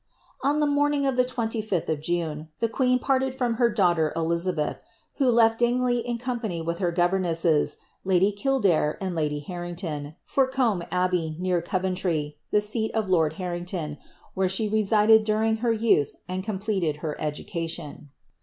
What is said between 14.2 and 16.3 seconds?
where she resided during her youth,